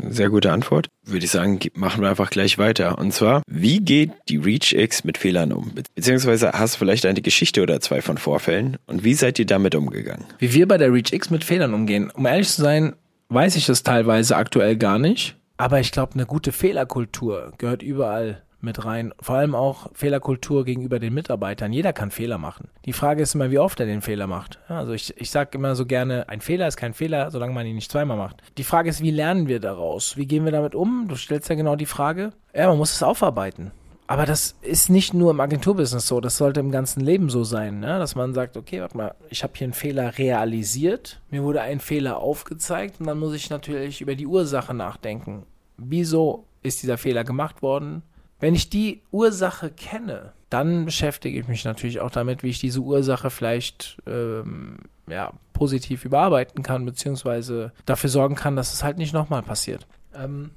[0.09, 0.89] sehr gute Antwort.
[1.05, 2.99] Würde ich sagen, machen wir einfach gleich weiter.
[2.99, 5.73] Und zwar, wie geht die ReachX mit Fehlern um?
[5.95, 8.79] Beziehungsweise hast du vielleicht eine Geschichte oder zwei von Vorfällen?
[8.87, 10.25] Und wie seid ihr damit umgegangen?
[10.39, 12.11] Wie wir bei der ReachX mit Fehlern umgehen?
[12.11, 12.95] Um ehrlich zu sein,
[13.31, 15.37] weiß ich es teilweise aktuell gar nicht.
[15.57, 19.13] Aber ich glaube, eine gute Fehlerkultur gehört überall mit rein.
[19.21, 21.73] Vor allem auch Fehlerkultur gegenüber den Mitarbeitern.
[21.73, 22.69] Jeder kann Fehler machen.
[22.85, 24.59] Die Frage ist immer, wie oft er den Fehler macht.
[24.69, 27.77] Also ich, ich sage immer so gerne, ein Fehler ist kein Fehler, solange man ihn
[27.77, 28.43] nicht zweimal macht.
[28.59, 30.17] Die Frage ist, wie lernen wir daraus?
[30.17, 31.07] Wie gehen wir damit um?
[31.09, 32.33] Du stellst ja genau die Frage.
[32.55, 33.71] Ja, man muss es aufarbeiten.
[34.11, 37.79] Aber das ist nicht nur im Agenturbusiness so, das sollte im ganzen Leben so sein,
[37.79, 38.01] ne?
[38.01, 41.79] dass man sagt, okay, warte mal, ich habe hier einen Fehler realisiert, mir wurde ein
[41.79, 45.47] Fehler aufgezeigt und dann muss ich natürlich über die Ursache nachdenken.
[45.77, 48.03] Wieso ist dieser Fehler gemacht worden?
[48.41, 52.81] Wenn ich die Ursache kenne, dann beschäftige ich mich natürlich auch damit, wie ich diese
[52.81, 59.15] Ursache vielleicht ähm, ja, positiv überarbeiten kann, beziehungsweise dafür sorgen kann, dass es halt nicht
[59.15, 59.87] nochmal passiert.
[60.13, 60.51] Ähm,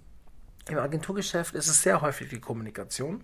[0.67, 3.21] Im Agenturgeschäft ist es sehr häufig die Kommunikation.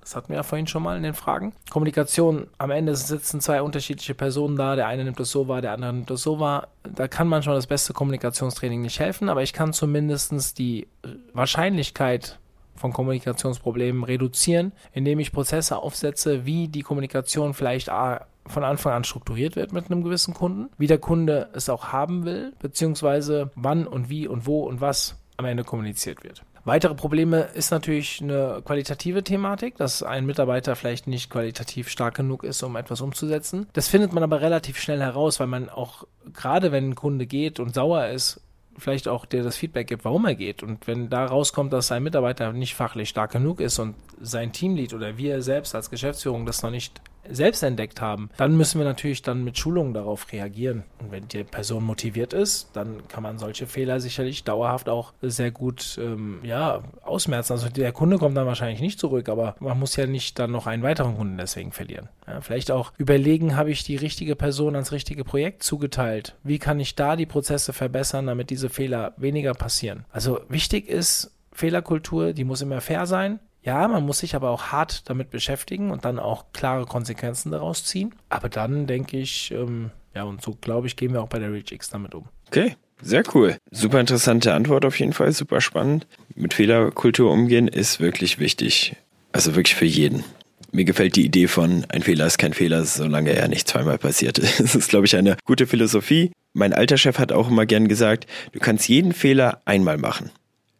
[0.00, 1.52] Das hatten wir ja vorhin schon mal in den Fragen.
[1.70, 4.74] Kommunikation, am Ende sitzen zwei unterschiedliche Personen da.
[4.74, 6.68] Der eine nimmt das so wahr, der andere nimmt das so wahr.
[6.82, 10.88] Da kann manchmal das beste Kommunikationstraining nicht helfen, aber ich kann zumindest die
[11.32, 12.38] Wahrscheinlichkeit
[12.74, 19.56] von Kommunikationsproblemen reduzieren, indem ich Prozesse aufsetze, wie die Kommunikation vielleicht von Anfang an strukturiert
[19.56, 24.08] wird mit einem gewissen Kunden, wie der Kunde es auch haben will, beziehungsweise wann und
[24.08, 26.42] wie und wo und was am Ende kommuniziert wird.
[26.68, 32.44] Weitere Probleme ist natürlich eine qualitative Thematik, dass ein Mitarbeiter vielleicht nicht qualitativ stark genug
[32.44, 33.66] ist, um etwas umzusetzen.
[33.72, 37.58] Das findet man aber relativ schnell heraus, weil man auch gerade wenn ein Kunde geht
[37.58, 38.42] und sauer ist,
[38.76, 40.62] vielleicht auch dir das Feedback gibt, warum er geht.
[40.62, 44.92] Und wenn da rauskommt, dass ein Mitarbeiter nicht fachlich stark genug ist und sein Teamlead
[44.92, 49.22] oder wir selbst als Geschäftsführung das noch nicht selbst entdeckt haben, dann müssen wir natürlich
[49.22, 50.84] dann mit Schulungen darauf reagieren.
[51.00, 55.50] Und wenn die Person motiviert ist, dann kann man solche Fehler sicherlich dauerhaft auch sehr
[55.50, 57.52] gut ähm, ja, ausmerzen.
[57.52, 60.66] Also der Kunde kommt dann wahrscheinlich nicht zurück, aber man muss ja nicht dann noch
[60.66, 62.08] einen weiteren Kunden deswegen verlieren.
[62.26, 66.36] Ja, vielleicht auch überlegen, habe ich die richtige Person ans richtige Projekt zugeteilt?
[66.42, 70.04] Wie kann ich da die Prozesse verbessern, damit diese Fehler weniger passieren?
[70.10, 73.40] Also wichtig ist, Fehlerkultur, die muss immer fair sein.
[73.62, 77.84] Ja, man muss sich aber auch hart damit beschäftigen und dann auch klare Konsequenzen daraus
[77.84, 78.14] ziehen.
[78.28, 81.52] Aber dann denke ich, ähm, ja, und so glaube ich, gehen wir auch bei der
[81.52, 82.26] ReachX damit um.
[82.46, 83.56] Okay, sehr cool.
[83.70, 86.06] Super interessante Antwort auf jeden Fall, super spannend.
[86.34, 88.96] Mit Fehlerkultur umgehen ist wirklich wichtig.
[89.32, 90.24] Also wirklich für jeden.
[90.70, 94.38] Mir gefällt die Idee von ein Fehler ist kein Fehler, solange er nicht zweimal passiert.
[94.58, 96.32] Das ist, glaube ich, eine gute Philosophie.
[96.52, 100.30] Mein alter Chef hat auch immer gern gesagt, du kannst jeden Fehler einmal machen,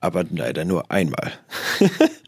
[0.00, 1.32] aber leider nur einmal.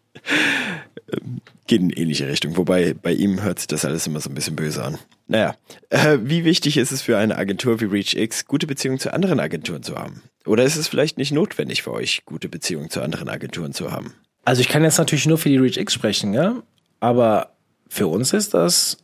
[1.67, 4.57] Geht in ähnliche Richtung, wobei bei ihm hört sich das alles immer so ein bisschen
[4.57, 4.99] böse an.
[5.29, 5.55] Naja,
[5.91, 9.83] äh, wie wichtig ist es für eine Agentur wie ReachX, gute Beziehungen zu anderen Agenturen
[9.83, 10.23] zu haben?
[10.47, 14.15] Oder ist es vielleicht nicht notwendig für euch, gute Beziehungen zu anderen Agenturen zu haben?
[14.45, 16.63] Also ich kann jetzt natürlich nur für die ReachX sprechen, ja?
[16.99, 17.51] aber
[17.89, 18.99] für uns ist das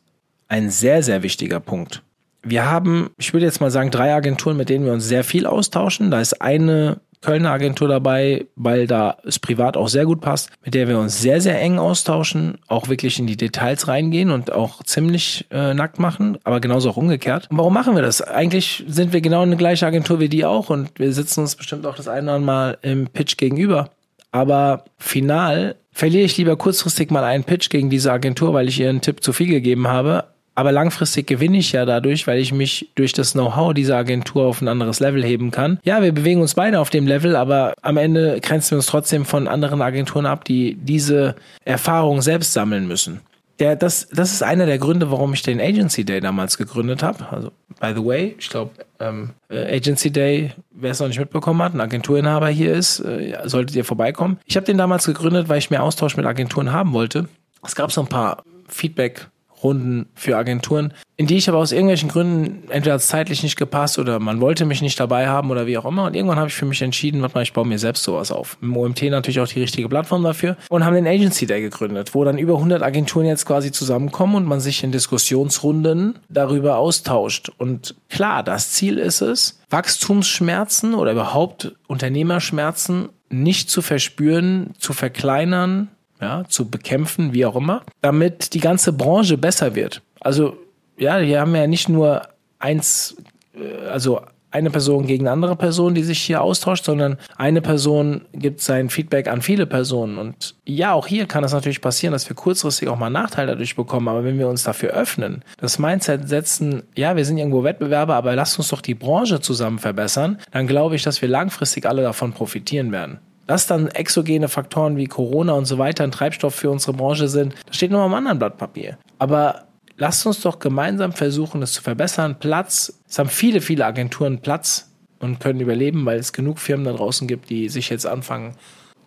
[0.48, 2.02] ein sehr, sehr wichtiger Punkt.
[2.42, 5.46] Wir haben, ich würde jetzt mal sagen, drei Agenturen, mit denen wir uns sehr viel
[5.46, 6.12] austauschen.
[6.12, 10.74] Da ist eine Kölner Agentur dabei, weil da es privat auch sehr gut passt, mit
[10.74, 14.84] der wir uns sehr, sehr eng austauschen, auch wirklich in die Details reingehen und auch
[14.84, 17.48] ziemlich äh, nackt machen, aber genauso auch umgekehrt.
[17.50, 18.22] Und warum machen wir das?
[18.22, 21.84] Eigentlich sind wir genau eine gleiche Agentur wie die auch und wir sitzen uns bestimmt
[21.84, 23.90] auch das eine oder andere Mal im Pitch gegenüber.
[24.30, 28.88] Aber final verliere ich lieber kurzfristig mal einen Pitch gegen diese Agentur, weil ich ihr
[28.88, 32.90] einen Tipp zu viel gegeben habe, aber langfristig gewinne ich ja dadurch, weil ich mich
[32.96, 35.78] durch das Know-how dieser Agentur auf ein anderes Level heben kann.
[35.84, 39.24] Ja, wir bewegen uns beide auf dem Level, aber am Ende grenzen wir uns trotzdem
[39.24, 43.20] von anderen Agenturen ab, die diese Erfahrung selbst sammeln müssen.
[43.58, 47.26] der, das, das ist einer der Gründe, warum ich den Agency Day damals gegründet habe.
[47.30, 51.62] Also, by the way, ich glaube, ähm, äh, Agency Day, wer es noch nicht mitbekommen
[51.62, 54.38] hat, ein Agenturinhaber hier ist, äh, solltet ihr vorbeikommen.
[54.46, 57.28] Ich habe den damals gegründet, weil ich mehr Austausch mit Agenturen haben wollte.
[57.64, 59.28] Es gab so ein paar Feedback
[59.62, 64.18] Runden für Agenturen, in die ich aber aus irgendwelchen Gründen entweder zeitlich nicht gepasst oder
[64.18, 66.04] man wollte mich nicht dabei haben oder wie auch immer.
[66.04, 68.58] Und irgendwann habe ich für mich entschieden, warte mal, ich baue mir selbst sowas auf.
[68.60, 72.24] Im OMT natürlich auch die richtige Plattform dafür und haben den Agency Day gegründet, wo
[72.24, 77.50] dann über 100 Agenturen jetzt quasi zusammenkommen und man sich in Diskussionsrunden darüber austauscht.
[77.56, 85.88] Und klar, das Ziel ist es, Wachstumsschmerzen oder überhaupt Unternehmerschmerzen nicht zu verspüren, zu verkleinern,
[86.20, 90.02] ja, zu bekämpfen, wie auch immer, damit die ganze Branche besser wird.
[90.20, 90.56] Also,
[90.96, 92.22] ja, hier haben wir ja nicht nur
[92.58, 93.16] eins,
[93.54, 94.20] äh, also
[94.56, 98.88] eine Person gegen eine andere Person, die sich hier austauscht, sondern eine Person gibt sein
[98.88, 100.16] Feedback an viele Personen.
[100.16, 103.76] Und ja, auch hier kann es natürlich passieren, dass wir kurzfristig auch mal Nachteile dadurch
[103.76, 104.08] bekommen.
[104.08, 108.34] Aber wenn wir uns dafür öffnen, das Mindset setzen, ja, wir sind irgendwo Wettbewerber, aber
[108.34, 112.32] lasst uns doch die Branche zusammen verbessern, dann glaube ich, dass wir langfristig alle davon
[112.32, 113.18] profitieren werden.
[113.46, 117.54] Dass dann exogene Faktoren wie Corona und so weiter ein Treibstoff für unsere Branche sind,
[117.66, 118.98] das steht nur am anderen Blatt Papier.
[119.18, 122.36] Aber lasst uns doch gemeinsam versuchen, es zu verbessern.
[122.38, 126.92] Platz, es haben viele, viele Agenturen Platz und können überleben, weil es genug Firmen da
[126.92, 128.56] draußen gibt, die sich jetzt anfangen,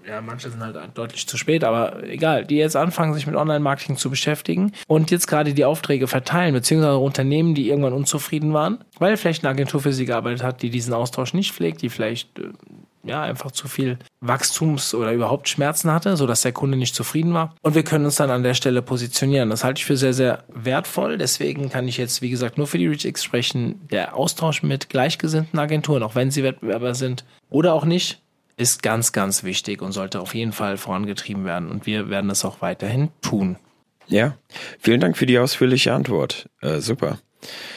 [0.10, 3.95] ja, manche sind halt deutlich zu spät, aber egal, die jetzt anfangen, sich mit Online-Marketing
[3.95, 9.17] zu beschäftigen und jetzt gerade die Aufträge verteilen, beziehungsweise Unternehmen, die irgendwann unzufrieden waren, weil
[9.17, 12.49] vielleicht eine Agentur für sie gearbeitet hat, die diesen Austausch nicht pflegt, die vielleicht äh,
[13.03, 17.55] ja, einfach zu viel Wachstums- oder überhaupt Schmerzen hatte, sodass der Kunde nicht zufrieden war.
[17.62, 19.49] Und wir können uns dann an der Stelle positionieren.
[19.49, 21.17] Das halte ich für sehr, sehr wertvoll.
[21.17, 23.88] Deswegen kann ich jetzt, wie gesagt, nur für die ReachX sprechen.
[23.89, 28.21] Der Austausch mit gleichgesinnten Agenturen, auch wenn sie Wettbewerber sind oder auch nicht,
[28.57, 31.69] ist ganz, ganz wichtig und sollte auf jeden Fall vorangetrieben werden.
[31.69, 33.57] Und wir werden es auch weiterhin tun.
[34.07, 34.35] Ja,
[34.79, 36.49] vielen Dank für die ausführliche Antwort.
[36.62, 37.19] Äh, super.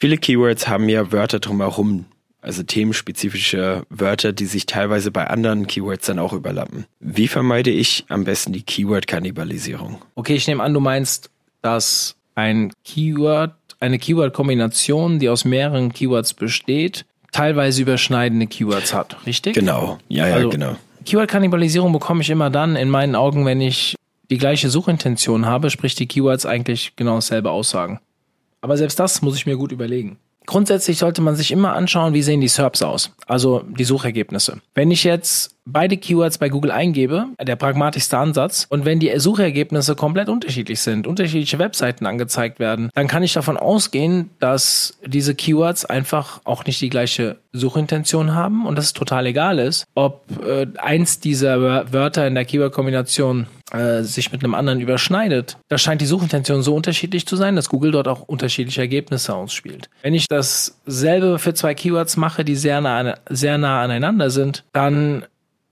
[0.00, 2.06] Viele Keywords haben ja Wörter drumherum,
[2.42, 6.84] also themenspezifische Wörter, die sich teilweise bei anderen Keywords dann auch überlappen.
[7.00, 10.02] Wie vermeide ich am besten die Keyword-Kannibalisierung?
[10.16, 11.30] Okay, ich nehme an, du meinst,
[11.62, 19.54] dass ein Keyword, eine Keyword-Kombination, die aus mehreren Keywords besteht, teilweise überschneidende Keywords hat, richtig?
[19.54, 20.76] Genau, ja, ja, also, genau.
[21.06, 23.96] Keyword-Kannibalisierung bekomme ich immer dann in meinen Augen, wenn ich
[24.30, 28.00] die gleiche Suchintention habe, sprich die Keywords eigentlich genau dasselbe aussagen.
[28.60, 30.18] Aber selbst das muss ich mir gut überlegen.
[30.46, 34.60] Grundsätzlich sollte man sich immer anschauen, wie sehen die SERPs aus, also die Suchergebnisse.
[34.74, 39.94] Wenn ich jetzt beide Keywords bei Google eingebe, der pragmatischste Ansatz, und wenn die Suchergebnisse
[39.94, 45.84] komplett unterschiedlich sind, unterschiedliche Webseiten angezeigt werden, dann kann ich davon ausgehen, dass diese Keywords
[45.84, 50.66] einfach auch nicht die gleiche Suchintention haben und dass es total egal ist, ob äh,
[50.78, 55.56] eins dieser Wörter in der Keyword-Kombination äh, sich mit einem anderen überschneidet.
[55.68, 59.88] Da scheint die Suchintention so unterschiedlich zu sein, dass Google dort auch unterschiedliche Ergebnisse ausspielt.
[60.02, 65.24] Wenn ich dasselbe für zwei Keywords mache, die sehr nah, sehr nah aneinander sind, dann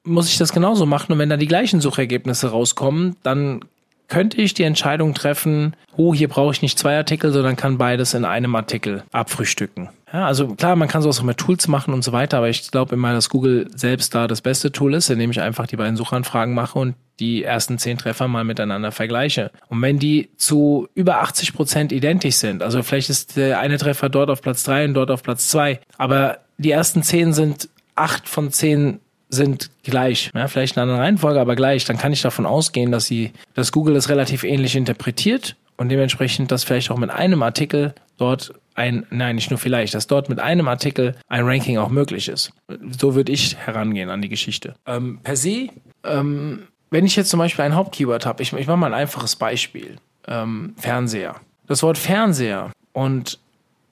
[0.02, 1.12] muss ich das genauso machen.
[1.12, 3.60] Und wenn da die gleichen Suchergebnisse rauskommen, dann
[4.08, 8.12] könnte ich die Entscheidung treffen, oh, hier brauche ich nicht zwei Artikel, sondern kann beides
[8.12, 9.88] in einem Artikel abfrühstücken.
[10.12, 12.70] Ja, also klar, man kann sowas auch mit Tools machen und so weiter, aber ich
[12.70, 15.96] glaube immer, dass Google selbst da das beste Tool ist, indem ich einfach die beiden
[15.96, 19.50] Suchanfragen mache und die ersten zehn Treffer mal miteinander vergleiche.
[19.68, 24.09] Und wenn die zu über 80 Prozent identisch sind, also vielleicht ist der eine Treffer
[24.09, 28.28] dort auf Platz drei und dort auf Platz zwei, aber die ersten zehn sind acht
[28.28, 30.30] von zehn sind gleich.
[30.35, 31.85] Ja, vielleicht in einer Reihenfolge, aber gleich.
[31.85, 36.50] Dann kann ich davon ausgehen, dass sie, dass Google das relativ ähnlich interpretiert und dementsprechend,
[36.50, 40.40] dass vielleicht auch mit einem Artikel dort ein, nein, nicht nur vielleicht, dass dort mit
[40.40, 42.52] einem Artikel ein Ranking auch möglich ist.
[42.98, 44.74] So würde ich herangehen an die Geschichte.
[44.87, 45.68] Ähm, per se,
[46.04, 49.37] ähm, wenn ich jetzt zum Beispiel ein Hauptkeyword habe, ich, ich mache mal ein einfaches
[49.37, 49.96] Beispiel.
[50.26, 51.37] Ähm, Fernseher.
[51.66, 53.38] Das Wort Fernseher und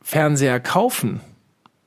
[0.02, 1.20] Fernseher kaufen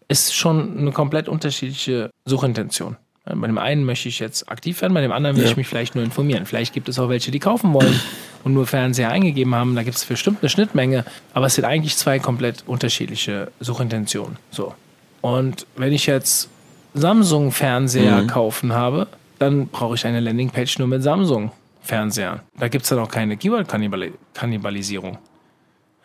[0.08, 2.98] ist schon eine komplett unterschiedliche Suchintention.
[3.24, 5.50] Bei dem einen möchte ich jetzt aktiv werden, bei dem anderen will ja.
[5.50, 6.46] ich mich vielleicht nur informieren.
[6.46, 8.00] Vielleicht gibt es auch welche, die kaufen wollen
[8.44, 9.76] und nur Fernseher eingegeben haben.
[9.76, 14.38] Da gibt es bestimmt eine Schnittmenge, aber es sind eigentlich zwei komplett unterschiedliche Suchintentionen.
[14.50, 14.74] So.
[15.22, 16.50] Und wenn ich jetzt
[16.96, 18.28] Samsung-Fernseher mhm.
[18.28, 19.08] kaufen habe,
[19.42, 22.42] dann brauche ich eine Landingpage nur mit Samsung-Fernsehern.
[22.58, 25.18] Da gibt es dann auch keine Keyword-Kannibalisierung.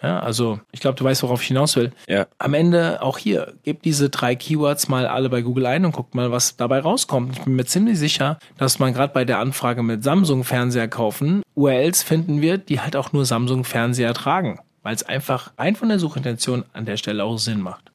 [0.02, 1.90] Ja, also ich glaube, du weißt, worauf ich hinaus will.
[2.06, 2.26] Ja.
[2.38, 6.14] Am Ende auch hier, gebt diese drei Keywords mal alle bei Google ein und guckt
[6.14, 7.36] mal, was dabei rauskommt.
[7.36, 12.02] Ich bin mir ziemlich sicher, dass man gerade bei der Anfrage mit Samsung-Fernseher kaufen URLs
[12.02, 16.64] finden wird, die halt auch nur Samsung-Fernseher tragen weil es einfach rein von der Suchintention
[16.72, 17.90] an der Stelle auch Sinn macht.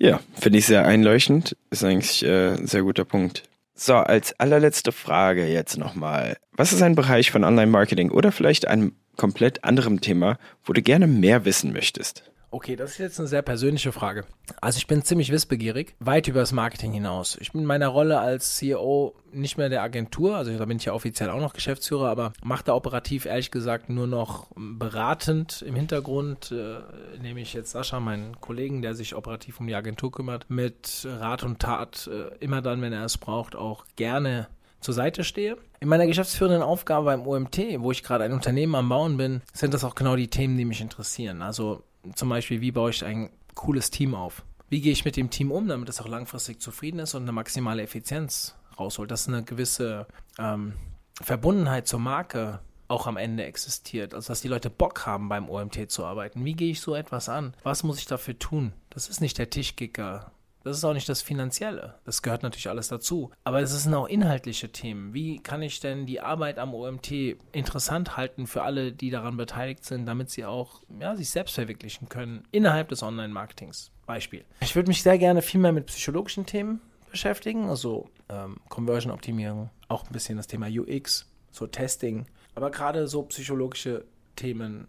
[0.00, 1.56] Ja, finde ich sehr einleuchtend.
[1.70, 3.44] Ist eigentlich äh, ein sehr guter Punkt.
[3.82, 6.36] So, als allerletzte Frage jetzt nochmal.
[6.52, 11.06] Was ist ein Bereich von Online-Marketing oder vielleicht ein komplett anderem Thema, wo du gerne
[11.06, 12.29] mehr wissen möchtest.
[12.52, 14.24] Okay, das ist jetzt eine sehr persönliche Frage.
[14.60, 17.38] Also ich bin ziemlich wissbegierig, weit über das Marketing hinaus.
[17.40, 20.84] Ich bin in meiner Rolle als CEO nicht mehr der Agentur, also da bin ich
[20.84, 25.76] ja offiziell auch noch Geschäftsführer, aber mache da operativ ehrlich gesagt nur noch beratend im
[25.76, 26.80] Hintergrund, äh,
[27.22, 31.44] nehme ich jetzt Sascha, meinen Kollegen, der sich operativ um die Agentur kümmert, mit Rat
[31.44, 34.48] und Tat äh, immer dann, wenn er es braucht, auch gerne
[34.80, 35.56] zur Seite stehe.
[35.78, 39.72] In meiner geschäftsführenden Aufgabe beim OMT, wo ich gerade ein Unternehmen am Bauen bin, sind
[39.72, 41.42] das auch genau die Themen, die mich interessieren.
[41.42, 41.84] Also
[42.14, 44.44] zum Beispiel, wie baue ich ein cooles Team auf?
[44.68, 47.32] Wie gehe ich mit dem Team um, damit es auch langfristig zufrieden ist und eine
[47.32, 50.06] maximale Effizienz rausholt, dass eine gewisse
[50.38, 50.74] ähm,
[51.20, 52.60] Verbundenheit zur Marke
[52.90, 54.14] auch am Ende existiert.
[54.14, 56.44] Also dass die Leute Bock haben, beim OMT zu arbeiten.
[56.44, 57.54] Wie gehe ich so etwas an?
[57.62, 58.72] Was muss ich dafür tun?
[58.90, 60.32] Das ist nicht der Tischkicker
[60.62, 61.94] das ist auch nicht das Finanzielle.
[62.04, 63.30] Das gehört natürlich alles dazu.
[63.44, 65.14] Aber es sind auch inhaltliche Themen.
[65.14, 67.10] Wie kann ich denn die Arbeit am OMT
[67.52, 72.08] interessant halten für alle, die daran beteiligt sind, damit sie auch ja, sich selbst verwirklichen
[72.08, 73.90] können innerhalb des Online-Marketings?
[74.06, 74.44] Beispiel.
[74.60, 80.04] Ich würde mich sehr gerne viel mehr mit psychologischen Themen beschäftigen, also ähm, Conversion-Optimierung, auch
[80.04, 84.04] ein bisschen das Thema UX, so Testing, aber gerade so psychologische
[84.36, 84.88] Themen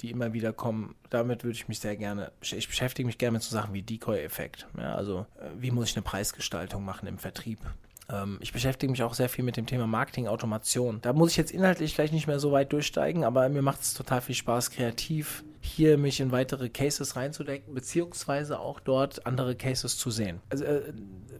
[0.00, 3.42] die immer wieder kommen, damit würde ich mich sehr gerne, ich beschäftige mich gerne mit
[3.42, 4.66] so Sachen wie Decoy-Effekt.
[4.78, 7.58] Ja, also äh, wie muss ich eine Preisgestaltung machen im Vertrieb?
[8.08, 11.00] Ähm, ich beschäftige mich auch sehr viel mit dem Thema Marketing-Automation.
[11.02, 13.94] Da muss ich jetzt inhaltlich vielleicht nicht mehr so weit durchsteigen, aber mir macht es
[13.94, 19.96] total viel Spaß, kreativ hier mich in weitere Cases reinzudecken, beziehungsweise auch dort andere Cases
[19.96, 20.40] zu sehen.
[20.48, 20.92] Also äh,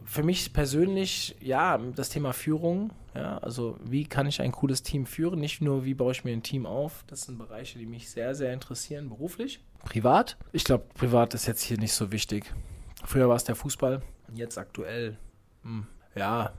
[0.05, 5.05] für mich persönlich, ja, das Thema Führung, ja, also wie kann ich ein cooles Team
[5.05, 5.39] führen?
[5.39, 8.35] Nicht nur, wie baue ich mir ein Team auf, das sind Bereiche, die mich sehr,
[8.35, 9.59] sehr interessieren, beruflich.
[9.83, 10.37] Privat?
[10.51, 12.53] Ich glaube, privat ist jetzt hier nicht so wichtig.
[13.05, 14.01] Früher war es der Fußball,
[14.33, 15.17] jetzt aktuell,
[15.63, 16.53] mh, hm, ja,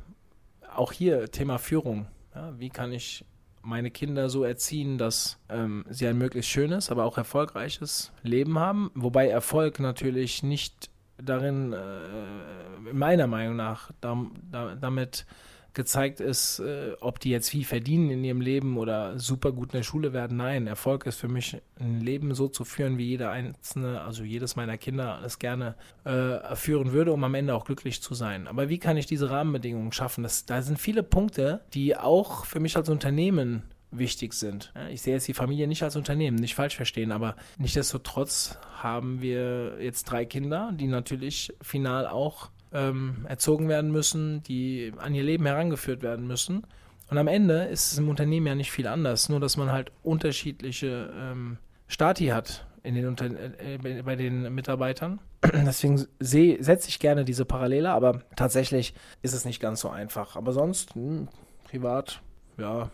[0.74, 2.06] auch hier Thema Führung.
[2.34, 3.24] Ja, wie kann ich
[3.62, 8.90] meine Kinder so erziehen, dass ähm, sie ein möglichst schönes, aber auch erfolgreiches Leben haben.
[8.94, 10.90] Wobei Erfolg natürlich nicht
[11.22, 14.16] darin, äh, meiner Meinung nach, da,
[14.50, 15.26] da, damit
[15.74, 19.78] gezeigt ist, äh, ob die jetzt viel verdienen in ihrem Leben oder super gut in
[19.78, 20.36] der Schule werden.
[20.36, 24.56] Nein, Erfolg ist für mich ein Leben so zu führen, wie jeder einzelne, also jedes
[24.56, 28.48] meiner Kinder es gerne äh, führen würde, um am Ende auch glücklich zu sein.
[28.48, 30.22] Aber wie kann ich diese Rahmenbedingungen schaffen?
[30.22, 34.72] Das, da sind viele Punkte, die auch für mich als Unternehmen wichtig sind.
[34.90, 39.82] Ich sehe jetzt die Familie nicht als Unternehmen, nicht falsch verstehen, aber nichtsdestotrotz haben wir
[39.82, 45.46] jetzt drei Kinder, die natürlich final auch ähm, erzogen werden müssen, die an ihr Leben
[45.46, 46.66] herangeführt werden müssen.
[47.10, 49.92] Und am Ende ist es im Unternehmen ja nicht viel anders, nur dass man halt
[50.02, 55.20] unterschiedliche ähm, Stati hat in den Unter äh, bei den Mitarbeitern.
[55.52, 60.36] Deswegen setze ich gerne diese Parallele, aber tatsächlich ist es nicht ganz so einfach.
[60.36, 61.28] Aber sonst, mh, hm,
[61.64, 62.20] privat,
[62.58, 62.90] ja,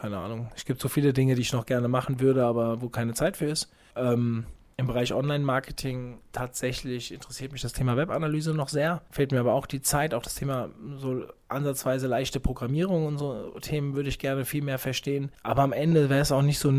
[0.00, 0.50] keine Ahnung.
[0.54, 3.36] Es gibt so viele Dinge, die ich noch gerne machen würde, aber wo keine Zeit
[3.36, 3.72] für ist.
[3.96, 9.02] Ähm, im Bereich Online-Marketing tatsächlich interessiert mich das Thema Webanalyse noch sehr.
[9.10, 13.54] Fehlt mir aber auch die Zeit, auch das Thema so ansatzweise leichte Programmierung und so
[13.60, 15.30] Themen würde ich gerne viel mehr verstehen.
[15.42, 16.72] Aber am Ende wäre es auch nicht so,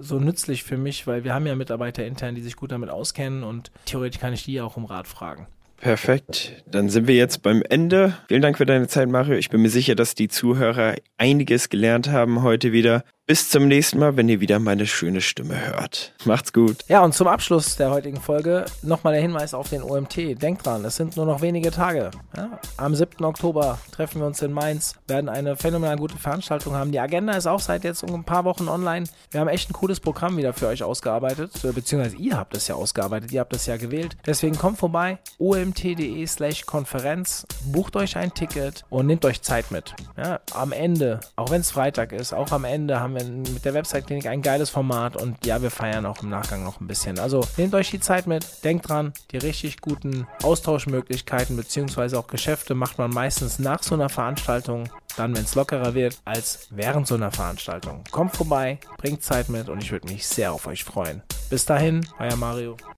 [0.00, 3.44] so nützlich für mich, weil wir haben ja Mitarbeiter intern, die sich gut damit auskennen
[3.44, 5.46] und theoretisch kann ich die auch um Rat fragen.
[5.78, 6.64] Perfekt.
[6.66, 8.18] Dann sind wir jetzt beim Ende.
[8.26, 9.36] Vielen Dank für deine Zeit, Mario.
[9.36, 13.04] Ich bin mir sicher, dass die Zuhörer einiges gelernt haben heute wieder.
[13.28, 16.14] Bis zum nächsten Mal, wenn ihr wieder meine schöne Stimme hört.
[16.24, 16.78] Macht's gut.
[16.88, 20.40] Ja, und zum Abschluss der heutigen Folge nochmal der Hinweis auf den OMT.
[20.40, 22.10] Denkt dran, es sind nur noch wenige Tage.
[22.34, 23.22] Ja, am 7.
[23.26, 26.90] Oktober treffen wir uns in Mainz, werden eine phänomenal gute Veranstaltung haben.
[26.90, 29.04] Die Agenda ist auch seit jetzt ein paar Wochen online.
[29.30, 32.76] Wir haben echt ein cooles Programm wieder für euch ausgearbeitet, beziehungsweise ihr habt es ja
[32.76, 34.16] ausgearbeitet, ihr habt es ja gewählt.
[34.24, 39.92] Deswegen kommt vorbei, omt.de slash Konferenz, bucht euch ein Ticket und nehmt euch Zeit mit.
[40.16, 43.74] Ja, am Ende, auch wenn es Freitag ist, auch am Ende haben wir mit der
[43.74, 47.18] Website-Klinik ein geiles Format und ja, wir feiern auch im Nachgang noch ein bisschen.
[47.18, 52.16] Also nehmt euch die Zeit mit, denkt dran, die richtig guten Austauschmöglichkeiten bzw.
[52.16, 56.68] auch Geschäfte macht man meistens nach so einer Veranstaltung, dann wenn es lockerer wird, als
[56.70, 58.04] während so einer Veranstaltung.
[58.10, 61.22] Kommt vorbei, bringt Zeit mit und ich würde mich sehr auf euch freuen.
[61.50, 62.76] Bis dahin, euer Mario.